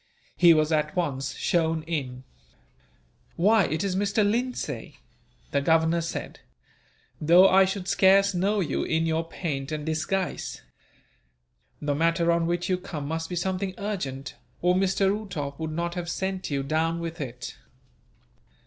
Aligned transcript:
He 0.35 0.51
was 0.55 0.71
at 0.71 0.95
once 0.95 1.35
shown 1.35 1.83
in. 1.83 2.23
"Why, 3.35 3.65
it 3.65 3.83
is 3.83 3.95
Mr. 3.95 4.27
Lindsay!" 4.27 4.97
the 5.51 5.61
Governor 5.61 6.01
said, 6.01 6.39
"though 7.21 7.47
I 7.47 7.65
should 7.65 7.87
scarce 7.87 8.33
know 8.33 8.61
you, 8.61 8.81
in 8.81 9.05
your 9.05 9.23
paint 9.23 9.71
and 9.71 9.85
disguise. 9.85 10.63
The 11.79 11.93
matter 11.93 12.31
on 12.31 12.47
which 12.47 12.67
you 12.67 12.79
come 12.79 13.07
must 13.07 13.29
be 13.29 13.35
something 13.35 13.75
urgent, 13.77 14.33
or 14.63 14.73
Mr. 14.73 15.07
Uhtoff 15.15 15.59
would 15.59 15.69
not 15.71 15.93
have 15.93 16.09
sent 16.09 16.49
you 16.49 16.63
down 16.63 16.99
with 16.99 17.21
it." 17.21 17.57